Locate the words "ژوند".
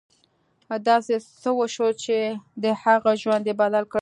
3.21-3.43